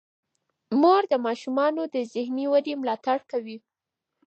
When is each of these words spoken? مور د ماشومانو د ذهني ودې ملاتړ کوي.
مور 0.81 1.03
د 1.11 1.13
ماشومانو 1.25 1.81
د 1.93 1.95
ذهني 2.13 2.45
ودې 2.51 2.73
ملاتړ 2.81 3.19
کوي. 3.31 3.57